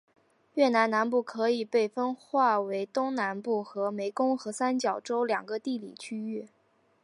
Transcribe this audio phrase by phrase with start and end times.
[0.55, 6.47] 越南南部可以被再划分为东南部和湄公河三角洲两个地理区域。